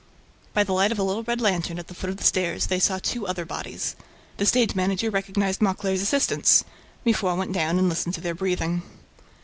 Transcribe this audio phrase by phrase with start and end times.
[0.55, 2.79] By the light of a little red lantern, at the foot of the stairs, they
[2.79, 3.95] saw two other bodies.
[4.37, 6.63] The stage manager recognized Mauclair's assistants.
[7.05, 8.81] Mifroid went down and listened to their breathing.